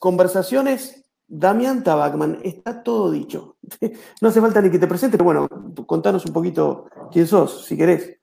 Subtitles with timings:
[0.00, 3.58] conversaciones, Damián Tabacman, está todo dicho.
[4.20, 5.48] No hace falta ni que te presente, pero bueno,
[5.86, 8.18] contanos un poquito quién sos, si querés.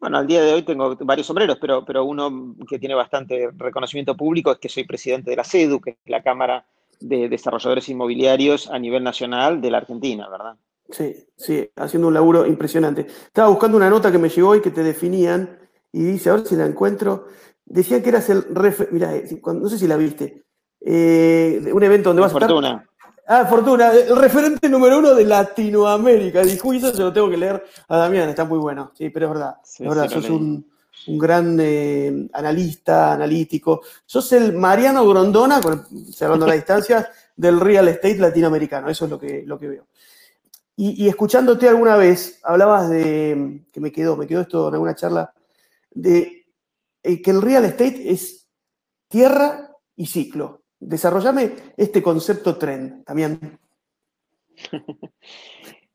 [0.00, 4.16] Bueno, al día de hoy tengo varios sombreros, pero, pero uno que tiene bastante reconocimiento
[4.16, 6.66] público es que soy presidente de la CEDU, que es la Cámara
[6.98, 10.56] de Desarrolladores Inmobiliarios a nivel nacional de la Argentina, ¿verdad?
[10.90, 13.02] Sí, sí, haciendo un laburo impresionante.
[13.02, 15.60] Estaba buscando una nota que me llegó y que te definían,
[15.92, 17.26] y dice, a ver si la encuentro.
[17.72, 18.44] Decían que eras el
[18.90, 20.44] mira, eh, no sé si la viste.
[20.78, 22.86] Eh, un evento donde vas a estar.
[23.26, 26.42] Ah, Fortuna, el referente número uno de Latinoamérica.
[26.42, 28.92] Dijo, eso se lo tengo que leer a Damián, está muy bueno.
[28.94, 29.54] Sí, pero es verdad.
[29.62, 30.66] es verdad, sos un,
[31.06, 33.80] gran eh, analista, analítico.
[34.04, 35.58] Sos el Mariano Grondona,
[36.12, 38.90] cerrando la distancia, del real estate latinoamericano.
[38.90, 39.86] Eso es lo que, lo que veo.
[40.76, 45.32] Y, escuchándote alguna vez, hablabas de, que me quedó, me quedó esto en alguna charla,
[45.90, 46.41] de
[47.02, 48.48] eh, que el real estate es
[49.08, 50.62] tierra y ciclo.
[50.78, 53.58] Desarrollame este concepto trend también.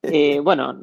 [0.03, 0.73] Eh, bueno,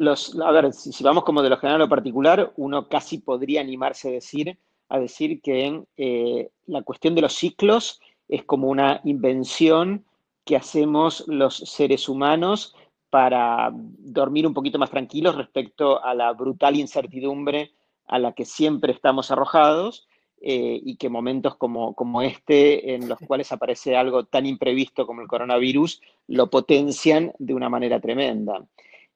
[0.00, 3.60] los, a ver, si, vamos como de lo general a lo particular, uno casi podría
[3.60, 4.58] animarse a decir,
[4.88, 10.04] a decir que eh, la cuestión de los ciclos es como una invención
[10.44, 12.74] que hacemos los seres humanos
[13.10, 17.74] para dormir un poquito más tranquilos respecto a la brutal incertidumbre
[18.06, 20.06] a la que siempre estamos arrojados
[20.40, 25.22] eh, y que momentos como, como este, en los cuales aparece algo tan imprevisto como
[25.22, 28.66] el coronavirus, lo potencian de una manera tremenda.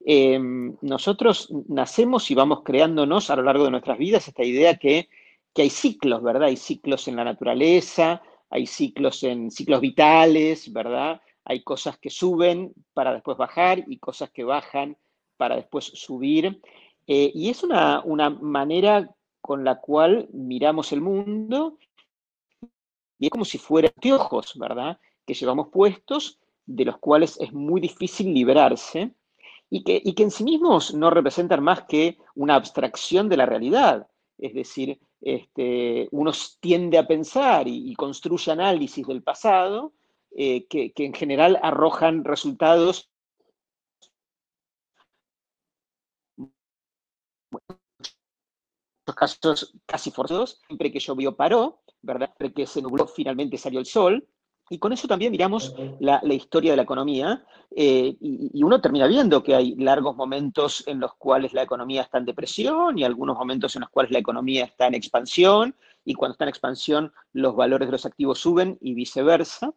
[0.05, 5.09] Em, nosotros nacemos y vamos creándonos a lo largo de nuestras vidas esta idea que,
[5.53, 6.43] que hay ciclos, ¿verdad?
[6.47, 11.21] Hay ciclos en la naturaleza, hay ciclos en ciclos vitales, ¿verdad?
[11.43, 14.97] Hay cosas que suben para después bajar y cosas que bajan
[15.37, 16.61] para después subir.
[17.11, 19.09] Eh, y es una, una manera
[19.41, 21.79] con la cual miramos el mundo
[23.17, 24.99] y es como si fueran anteojos, ¿verdad?
[25.25, 26.37] Que llevamos puestos,
[26.67, 29.11] de los cuales es muy difícil liberarse
[29.71, 34.07] y que, que en sí mismos no representan más que una abstracción de la realidad.
[34.37, 39.93] Es decir, este, uno tiende a pensar y, construye análisis del pasado
[40.29, 43.09] eh, que en general arrojan resultados
[49.19, 52.27] casos casi forzados, siempre que llovió paró, ¿verdad?
[52.37, 54.25] Siempre que se nubló finalmente salió el sol.
[54.71, 57.43] Y con eso también miramos la, historia de la economía
[57.75, 62.19] eh, y, uno termina viendo que hay largos momentos en los cuales la economía está
[62.19, 65.75] en depresión y algunos momentos en los cuales la economía está en expansión
[66.05, 69.73] y cuando está en expansión los valores de los activos suben y viceversa.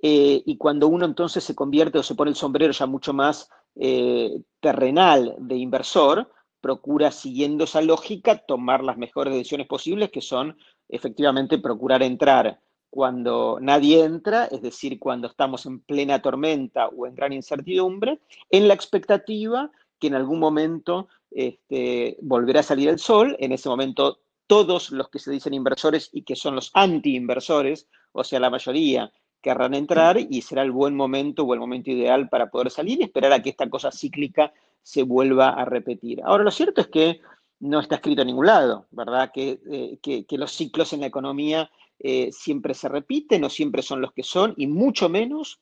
[0.00, 3.50] Eh, y cuando uno entonces se convierte o se pone el sombrero ya mucho más
[3.74, 6.30] eh, terrenal de inversor,
[6.60, 10.56] procura, siguiendo esa lógica, tomar las mejores decisiones posibles, que son
[10.88, 12.60] efectivamente procurar entrar
[12.90, 18.66] cuando nadie entra, es decir, cuando estamos en plena tormenta o en gran incertidumbre, en
[18.66, 24.18] la expectativa que en algún momento este, volverá a salir el sol, en ese momento
[24.48, 29.12] todos los que se dicen inversores y que son los anti-inversores, o sea, la mayoría,
[29.40, 33.04] querrán entrar y será el buen momento o el momento ideal para poder salir y
[33.04, 34.52] esperar a que esta cosa cíclica
[34.82, 36.20] se vuelva a repetir.
[36.24, 37.20] Ahora, lo cierto es que
[37.60, 39.30] no está escrito en ningún lado, ¿verdad?
[39.32, 44.12] Que, eh, los ciclos en la economía eh, siempre se repiten o siempre son los
[44.12, 45.60] que son, y mucho menos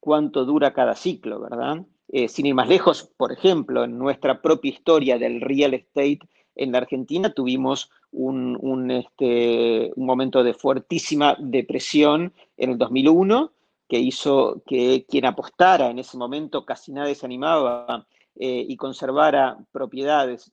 [0.00, 1.86] cuánto dura cada ciclo, ¿verdad?
[2.08, 6.20] Eh, sin ir más lejos, por ejemplo, en nuestra propia historia del real estate
[6.56, 13.52] en la Argentina tuvimos un, un, este, un momento de fuertísima depresión en el 2001,
[13.88, 18.06] que hizo que quien apostara en ese momento casi nadie se animaba
[18.36, 20.52] eh, y conservara propiedades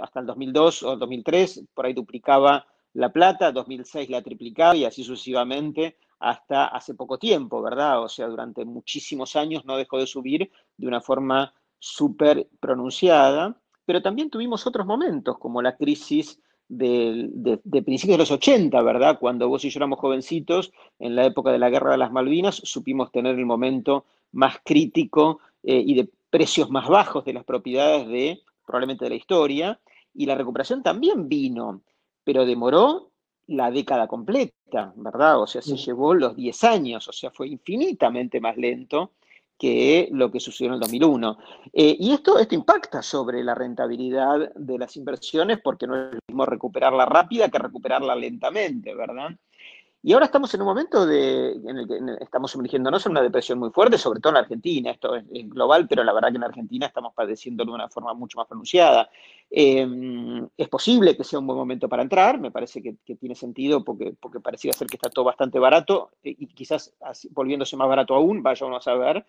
[0.00, 5.02] hasta el 2002 o 2003, por ahí duplicaba la plata, 2006 la triplicaba y así
[5.02, 8.02] sucesivamente hasta hace poco tiempo, ¿verdad?
[8.02, 14.02] O sea, durante muchísimos años no dejó de subir de una forma súper pronunciada, pero
[14.02, 19.18] también tuvimos otros momentos, como la crisis de, principios de los 80, ¿verdad?
[19.18, 22.60] Cuando vos y yo éramos jovencitos, en la época de la Guerra de las Malvinas,
[22.64, 28.06] supimos tener el momento más crítico eh, y de precios más bajos de las propiedades
[28.08, 29.80] de probablemente de la historia,
[30.12, 31.80] y la recuperación también vino,
[32.22, 33.10] pero demoró
[33.46, 35.40] la década completa, ¿verdad?
[35.40, 39.12] O sea, se llevó los 10 años, o sea, fue infinitamente más lento
[39.58, 41.38] que lo que sucedió en el 2001.
[41.72, 46.20] Eh, y esto, esto impacta sobre la rentabilidad de las inversiones porque no es lo
[46.28, 49.30] mismo recuperarla rápida que recuperarla lentamente, ¿verdad?
[50.00, 53.58] Y ahora estamos en un momento de, en el que estamos sumergiéndonos en una depresión
[53.58, 54.92] muy fuerte, sobre todo en Argentina.
[54.92, 58.38] Esto es, global, pero la verdad que en Argentina estamos padeciendo de una forma mucho
[58.38, 59.10] más pronunciada.
[59.50, 63.82] Em, es posible que sea un buen momento para entrar, me parece que, tiene sentido
[63.82, 66.94] porque, porque parecía ser que está todo bastante barato eh, y quizás
[67.30, 69.24] volviéndose más barato aún, vaya uno a saber.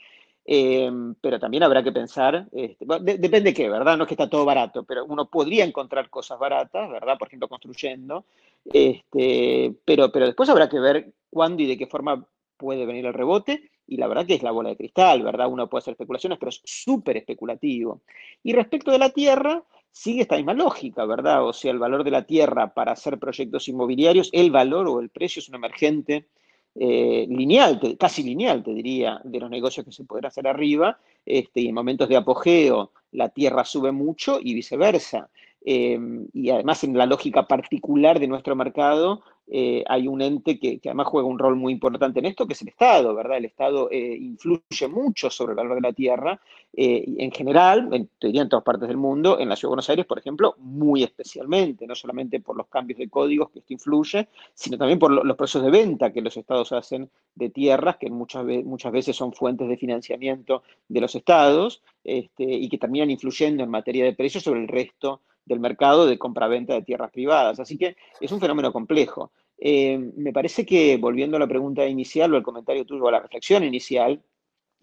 [0.45, 3.98] Em, pero también habrá que pensar, este, depende de qué, ¿verdad?
[3.98, 7.19] No es que está todo barato, pero uno podría encontrar cosas baratas, ¿verdad?
[7.19, 8.25] Por ejemplo, construyendo,
[8.65, 12.27] este, pero, pero después habrá que ver cuándo y de qué forma
[12.57, 15.47] puede venir el rebote, y la verdad que es la bola de cristal, ¿verdad?
[15.50, 18.01] Uno puede hacer especulaciones, pero es súper especulativo.
[18.44, 21.45] Y respecto de la tierra, sigue esta misma lógica, ¿verdad?
[21.45, 25.09] O sea, el valor de la tierra para hacer proyectos inmobiliarios, el valor o el
[25.09, 26.27] precio es un emergente
[26.75, 31.62] eh, lineal, casi lineal, te diría, de los negocios que se pueden hacer arriba, este,
[31.62, 35.29] y en momentos de apogeo la tierra sube mucho y viceversa.
[35.71, 40.80] Em, y además en la lógica particular de nuestro mercado eh, hay un ente que,
[40.83, 43.38] además juega un rol muy importante en esto, que es el Estado, ¿verdad?
[43.38, 46.42] El Estado eh, influye mucho sobre el valor de la tierra,
[46.74, 49.74] eh, en general, en, te diría en todas partes del mundo, en la Ciudad de
[49.74, 53.72] Buenos Aires, por ejemplo, muy especialmente, no solamente por los cambios de códigos que esto
[53.72, 58.10] influye, sino también por los procesos de venta que los estados hacen de tierras, que
[58.10, 63.63] muchas, muchas veces son fuentes de financiamiento de los estados, este, y que terminan influyendo
[63.63, 67.59] en materia de precios sobre el resto del mercado de compraventa de tierras privadas.
[67.59, 69.31] Así que es un fenómeno complejo.
[69.57, 73.12] Eh, me parece que, volviendo a la pregunta inicial o al comentario tuyo, o a
[73.12, 74.21] la reflexión inicial,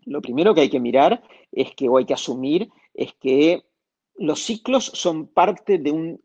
[0.05, 1.23] lo primero que hay que mirar
[1.53, 3.64] es que, o hay que asumir, es que
[4.17, 6.23] los ciclos son parte de un,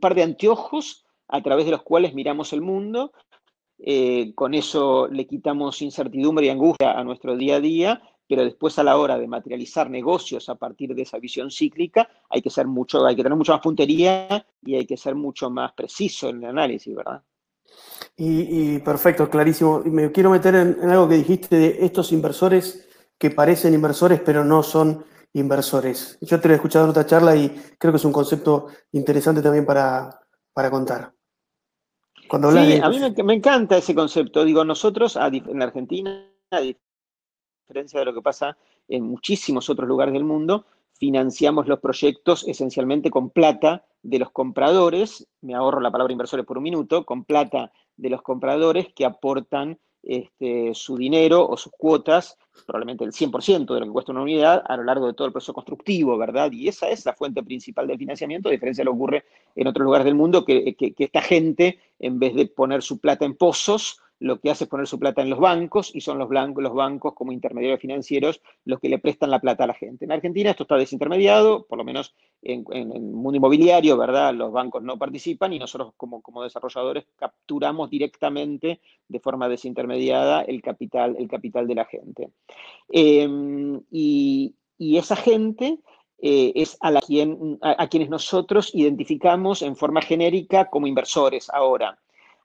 [0.00, 3.12] par de anteojos a través de los cuales miramos el mundo.
[3.78, 8.02] Eh, con eso le quitamos incertidumbre y angustia a nuestro día a día
[8.32, 12.40] pero después a la hora de materializar negocios a partir de esa visión cíclica, hay
[12.40, 15.74] que ser mucho, hay que tener mucho más puntería y hay que ser mucho más
[15.74, 17.22] preciso en el análisis, ¿verdad?
[18.16, 19.82] Y, perfecto, clarísimo.
[19.84, 22.88] Me quiero meter en, algo que dijiste de estos inversores
[23.18, 26.16] que parecen inversores, pero no son inversores.
[26.22, 29.42] Yo te lo he escuchado en otra charla y creo que es un concepto interesante
[29.42, 30.22] también para,
[30.70, 31.12] contar.
[32.30, 34.42] Cuando sí, a mí me, encanta ese concepto.
[34.42, 36.32] Digo, nosotros en Argentina,
[37.72, 38.56] diferencia de lo que pasa
[38.88, 45.26] en muchísimos otros lugares del mundo, financiamos los proyectos esencialmente con plata de los compradores,
[45.40, 49.78] me ahorro la palabra inversores por un minuto, con plata de los compradores que aportan
[50.02, 52.36] este, su dinero o sus cuotas,
[52.66, 55.32] probablemente el 100% de lo que cuesta una unidad, a lo largo de todo el
[55.32, 56.52] proceso constructivo, ¿verdad?
[56.52, 59.24] Y esa es la fuente principal del financiamiento, a diferencia de lo que ocurre
[59.54, 63.34] en otros lugares del mundo, que esta gente, en vez de poner su plata en
[63.34, 66.62] pozos, lo que hace es poner su plata en los bancos y son los, blancos,
[66.62, 70.04] los bancos como intermediarios financieros los que le prestan la plata a la gente.
[70.04, 74.32] En Argentina esto está desintermediado, por lo menos en, el mundo inmobiliario, ¿verdad?
[74.32, 80.62] Los bancos no participan y nosotros como, como desarrolladores capturamos directamente de forma desintermediada el
[80.62, 82.30] capital, el capital de la gente.
[82.88, 85.78] Em, y, esa gente
[86.20, 91.98] eh, es a, la quien, a quienes nosotros identificamos en forma genérica como inversores ahora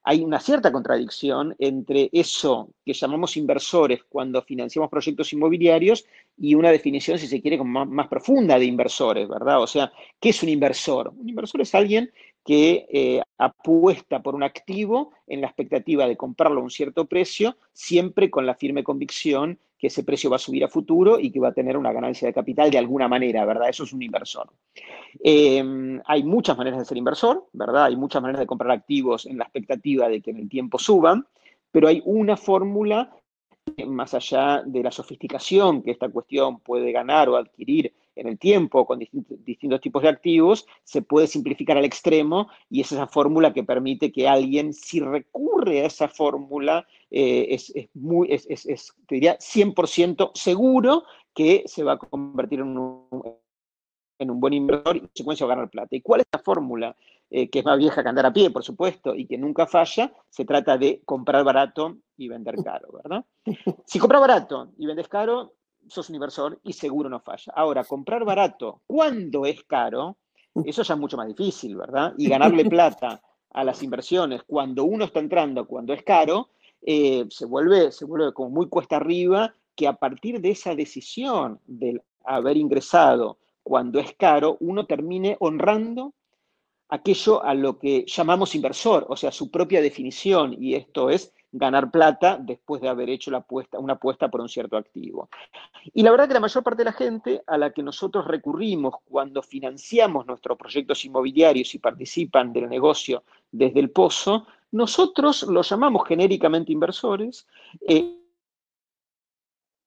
[0.10, 6.06] hay una cierta contradicción entre eso que llamamos inversores cuando financiamos proyectos inmobiliarios
[6.38, 9.62] y una definición, si se quiere, más, profunda de inversores, ¿verdad?
[9.62, 11.10] O sea, ¿qué es un inversor?
[11.10, 12.10] Un inversor es alguien
[12.46, 17.58] que eh, apuesta por un activo en la expectativa de comprarlo a un cierto precio,
[17.74, 21.40] siempre con la firme convicción que ese precio va a subir a futuro y que
[21.40, 23.70] va a tener una ganancia de capital de alguna manera, ¿verdad?
[23.70, 24.50] Eso es un inversor.
[25.20, 27.86] Em, hay muchas maneras de ser inversor, ¿verdad?
[27.86, 31.28] Hay muchas maneras de comprar activos en la expectativa de que en el tiempo suban,
[31.72, 33.12] pero hay una fórmula
[33.86, 38.86] más allá de la sofisticación que esta cuestión puede ganar o adquirir en el tiempo
[38.86, 43.64] con distintos, tipos de activos, se puede simplificar al extremo y es esa fórmula que
[43.64, 48.46] permite que alguien, si recurre a esa fórmula, eh, es, muy, es,
[49.08, 53.24] te diría, 100% seguro que se va a convertir en un,
[54.20, 55.96] en un buen inversor y en consecuencia va a ganar plata.
[55.96, 56.96] ¿Y cuál es la fórmula?
[57.30, 60.14] Eh, que es más vieja que andar a pie, por supuesto, y que nunca falla,
[60.30, 63.26] se trata de comprar barato y vender caro, ¿verdad?
[63.86, 65.54] Si compras barato y vendes caro,
[65.88, 67.54] sos un inversor y seguro no falla.
[67.56, 70.18] Ahora, comprar barato cuando es caro,
[70.66, 72.14] eso ya es mucho más difícil, ¿verdad?
[72.18, 76.50] Y ganarle plata a las inversiones cuando uno está entrando, cuando es caro,
[76.82, 81.60] eh, se, vuelve, se vuelve como muy cuesta arriba que a partir de esa decisión
[81.66, 86.14] de haber ingresado cuando es caro, uno termine honrando
[86.90, 91.92] aquello a lo que llamamos inversor, o sea, su propia definición, y esto es ganar
[91.92, 95.30] plata después de haber hecho la apuesta, una apuesta por un cierto activo.
[95.94, 98.96] Y la verdad que la mayor parte de la gente a la que nosotros recurrimos
[99.06, 106.06] cuando financiamos nuestros proyectos inmobiliarios y participan del negocio desde el pozo, Nosotros los llamamos
[106.06, 107.48] genéricamente inversores,
[107.88, 108.20] eh,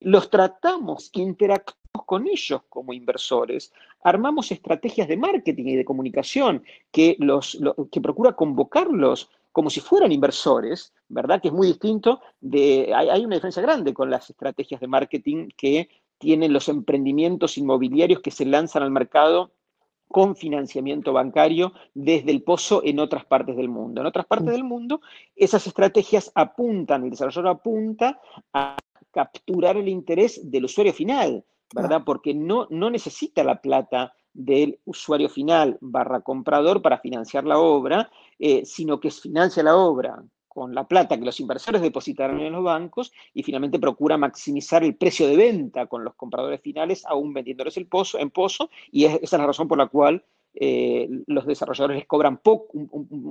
[0.00, 7.16] los tratamos, interactuamos con ellos como inversores, armamos estrategias de marketing y de comunicación que,
[7.18, 7.60] los,
[7.92, 11.40] que procura convocarlos como si fueran inversores, ¿verdad?
[11.40, 15.48] Que es muy distinto de, hay, hay, una diferencia grande con las estrategias de marketing
[15.56, 15.88] que
[16.18, 19.52] tienen los emprendimientos inmobiliarios que se lanzan al mercado
[20.10, 24.00] con financiamiento bancario desde el pozo en otras partes del mundo.
[24.00, 24.52] En otras partes mm.
[24.52, 25.00] del mundo,
[25.36, 28.20] esas estrategias apuntan, el desarrollador apunta
[28.52, 28.76] a
[29.12, 32.02] capturar el interés del usuario final, ¿verdad?
[32.04, 38.10] Porque no, no necesita la plata del usuario final barra comprador para financiar la obra,
[38.38, 42.64] eh, sino que financia la obra con la plata que los inversores depositaron en los
[42.64, 47.76] bancos y finalmente procura maximizar el precio de venta con los compradores finales, aún vendiéndoles
[47.76, 51.98] el pozo, en pozo, y esa es la razón por la cual eh, los desarrolladores
[51.98, 52.40] les cobran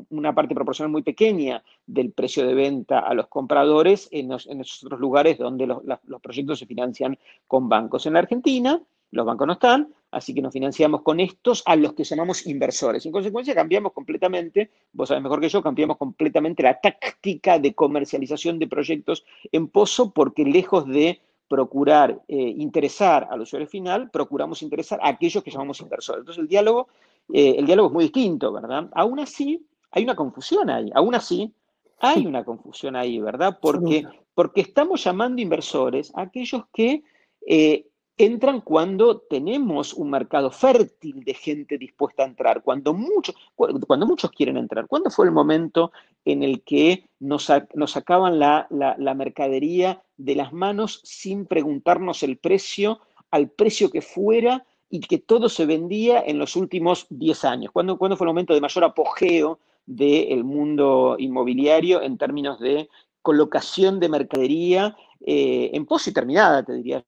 [0.10, 5.02] una parte proporcional muy pequeña del precio de venta a los compradores en, esos otros
[5.02, 8.06] lugares donde los, los proyectos se financian con bancos.
[8.06, 11.94] En la Argentina, los bancos no están, así que nos financiamos con estos a los
[11.94, 13.06] que llamamos inversores.
[13.06, 18.60] En consecuencia, cambiamos completamente, vos sabés mejor que yo, cambiamos completamente la táctica de comercialización
[18.60, 25.00] de proyectos en Pozo porque lejos de procurar eh, interesar al usuario final, procuramos interesar
[25.02, 26.20] a aquellos que llamamos inversores.
[26.20, 26.88] Entonces el diálogo,
[27.34, 28.88] eh, el diálogo es muy distinto, ¿verdad?
[28.94, 31.52] Aún así, hay una confusión ahí, aún así,
[32.00, 33.58] hay una confusión ahí, ¿verdad?
[33.60, 37.04] Porque, porque estamos llamando inversores a aquellos que
[37.48, 37.88] eh,
[38.20, 44.30] entran cuando tenemos un mercado fértil de gente dispuesta a entrar, cuando muchos, cuando muchos
[44.32, 44.88] quieren entrar.
[44.88, 45.94] ¿Cuándo fue el momento
[46.26, 48.68] en el que nos, sacaban la,
[49.16, 53.00] mercadería de las manos sin preguntarnos el precio,
[53.32, 57.72] al precio que fuera, y que todo se vendía en los últimos 10 años?
[57.72, 62.90] ¿Cuándo, fue el momento de mayor apogeo del mundo inmobiliario en términos de
[63.22, 67.06] colocación de mercadería eh, en pos y terminada, te diría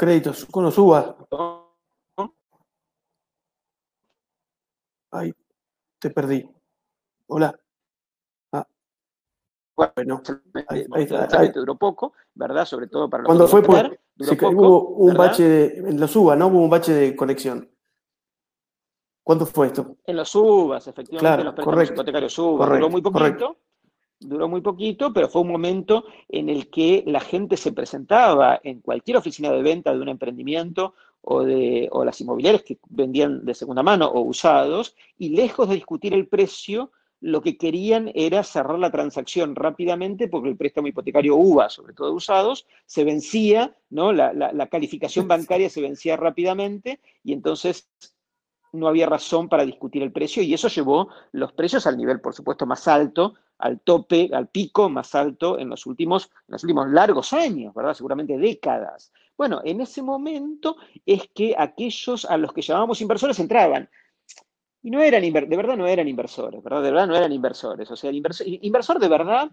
[0.00, 1.14] Créditos, con los UBA.
[5.10, 5.34] Ay,
[5.98, 6.48] te perdí.
[7.26, 7.54] Hola.
[8.50, 8.66] Ah.
[9.76, 10.22] Bueno,
[10.68, 12.64] ahí, duró poco, ¿verdad?
[12.64, 13.90] Sobre todo para los Cuando fue, pues,
[14.40, 16.46] hubo un bache de, en los UBA, ¿no?
[16.46, 17.70] Hubo un bache de conexión.
[19.22, 19.98] ¿Cuándo fue esto?
[20.06, 22.66] En los UBAs, efectivamente, los préstamos hipotecarios UBA.
[22.66, 23.58] duró muy poquito
[24.20, 28.80] duró muy poquito, pero fue un momento en el que la gente se presentaba en
[28.80, 33.54] cualquier oficina de venta de un emprendimiento o, de, o las inmobiliarias que vendían de
[33.54, 38.78] segunda mano o usados, y lejos de discutir el precio, lo que querían era cerrar
[38.78, 44.12] la transacción rápidamente porque el préstamo hipotecario UVA, sobre todo usados, se vencía, ¿no?
[44.12, 47.90] La, la calificación bancaria se vencía rápidamente y entonces
[48.72, 52.34] no había razón para discutir el precio y eso llevó los precios al nivel, por
[52.34, 56.88] supuesto, más alto, al tope, al pico más alto en los últimos, en los últimos
[56.90, 57.94] largos años, ¿verdad?
[57.94, 59.12] Seguramente décadas.
[59.36, 63.88] Bueno, en ese momento es que aquellos a los que llamábamos inversores entraban.
[64.82, 66.82] Y no eran, de verdad no eran inversores, ¿verdad?
[66.82, 67.90] De verdad no eran inversores.
[67.90, 69.50] O sea, inversor, de verdad,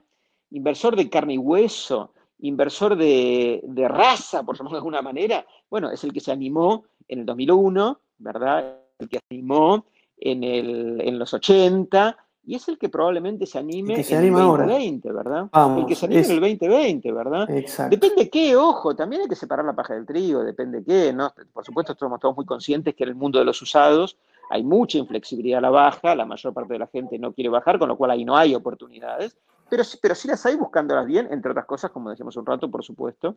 [0.51, 5.91] inversor de carne y hueso, inversor de, de raza, por llamarlo de alguna manera, bueno,
[5.91, 8.87] es el que se animó en el 2001, ¿verdad?
[8.99, 9.85] El que animó
[10.17, 15.11] en, el, en los 80 y es el que probablemente se anime en el 2020,
[15.11, 15.49] ¿verdad?
[15.77, 17.49] el que se anime en el 2020, ¿verdad?
[17.51, 17.93] Exacto.
[17.93, 21.33] Depende qué, ojo, también hay que separar la paja del trigo, depende qué, ¿no?
[21.51, 24.17] Por supuesto, estamos todos muy conscientes que en el mundo de los usados
[24.49, 27.77] hay mucha inflexibilidad a la baja, la mayor parte de la gente no quiere bajar,
[27.77, 29.35] con lo cual ahí no hay oportunidades,
[29.69, 32.81] pero, pero sí las hay buscándolas bien, entre otras cosas, como decíamos un rato, por
[32.81, 33.35] supuesto,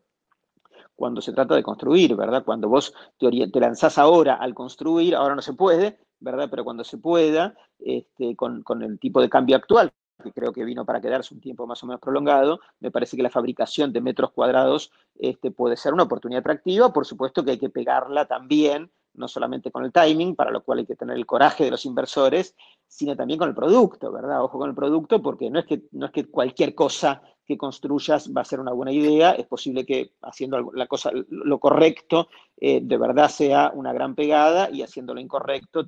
[1.00, 2.45] cuando se trata de construir, ¿verdad?
[2.45, 6.49] Cuando vos te, te lanzás ahora al construir, ahora no se puede, ¿verdad?
[6.50, 9.90] Pero cuando se pueda, este, con, el tipo de cambio actual,
[10.23, 13.23] que creo que vino para quedarse un tiempo más o menos prolongado, me parece que
[13.23, 17.59] la fabricación de metros cuadrados este, puede ser una oportunidad atractiva, por supuesto que hay
[17.59, 21.25] que pegarla también, no solamente con el timing, para lo cual hay que tener el
[21.25, 22.54] coraje de los inversores,
[22.87, 24.45] sino también con el producto, ¿verdad?
[24.45, 28.30] Ojo con el producto, porque no es que, no es que cualquier cosa que construyas
[28.35, 29.33] va a ser una buena idea.
[29.33, 34.71] Es posible que haciendo la cosa, lo correcto eh, de verdad sea una gran pegada
[34.71, 35.85] y haciendo lo incorrecto,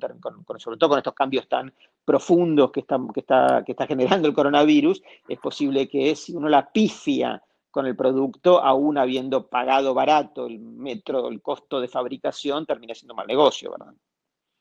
[0.57, 5.01] sobre todo con estos cambios tan profundos que que, está, que está generando el coronavirus,
[5.27, 7.41] es posible que si uno la pifia
[7.71, 13.15] con el producto, aún habiendo pagado barato el metro, el costo de fabricación, termine siendo
[13.15, 13.93] mal negocio, ¿verdad?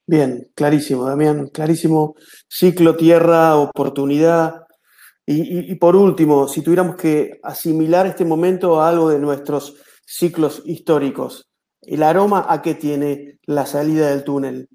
[0.06, 2.14] Bien, clarísimo, Damián, clarísimo.
[2.48, 4.61] Ciclo, tierra, oportunidad,
[5.24, 11.48] y, por último, si tuviéramos que asimilar este momento a algo de nuestros ciclos históricos,
[11.80, 14.68] ¿el aroma a qué tiene la salida del túnel?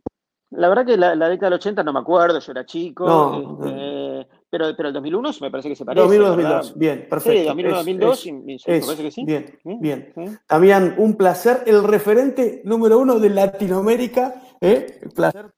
[0.52, 4.74] La verdad que la, década del 80 no me acuerdo, yo era chico, este, pero,
[4.78, 6.04] pero el 2001 me parece que se parece.
[6.04, 7.40] 2001, 2002, bien, perfecto.
[7.40, 8.26] Sí, 2001, 2002,
[8.68, 9.26] me parece que sí.
[9.26, 10.14] Bien, bien.
[10.48, 15.02] También un placer, el referente número uno de Latinoamérica, ¿eh?
[15.14, 15.52] placer.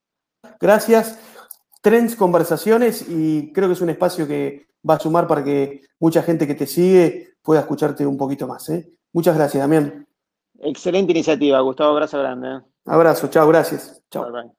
[0.59, 1.19] Gracias.
[1.81, 6.21] Trends, conversaciones, y creo que es un espacio que va a sumar para que mucha
[6.21, 8.69] gente que te sigue pueda escucharte un poquito más.
[8.69, 8.89] ¿eh?
[9.13, 10.07] Muchas gracias, Damián.
[10.59, 11.91] Excelente iniciativa, Gustavo.
[11.91, 12.47] Abrazo grande.
[12.47, 12.59] ¿eh?
[12.85, 14.01] Abrazo, chao, gracias.
[14.09, 14.23] Chao.
[14.31, 14.58] Bye, bye.